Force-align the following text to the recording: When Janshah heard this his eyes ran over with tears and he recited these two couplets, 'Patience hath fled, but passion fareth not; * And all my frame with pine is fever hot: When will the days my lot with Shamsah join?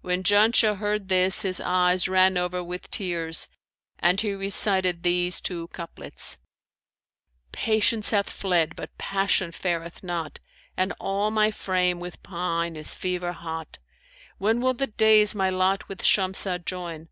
When 0.00 0.24
Janshah 0.24 0.78
heard 0.78 1.06
this 1.06 1.42
his 1.42 1.60
eyes 1.60 2.08
ran 2.08 2.36
over 2.36 2.60
with 2.60 2.90
tears 2.90 3.46
and 4.00 4.20
he 4.20 4.32
recited 4.32 5.04
these 5.04 5.40
two 5.40 5.68
couplets, 5.68 6.38
'Patience 7.52 8.10
hath 8.10 8.28
fled, 8.30 8.74
but 8.74 8.98
passion 8.98 9.52
fareth 9.52 10.02
not; 10.02 10.40
* 10.58 10.76
And 10.76 10.92
all 10.98 11.30
my 11.30 11.52
frame 11.52 12.00
with 12.00 12.20
pine 12.24 12.74
is 12.74 12.94
fever 12.94 13.30
hot: 13.30 13.78
When 14.38 14.60
will 14.60 14.74
the 14.74 14.88
days 14.88 15.36
my 15.36 15.50
lot 15.50 15.86
with 15.88 16.02
Shamsah 16.02 16.64
join? 16.64 17.08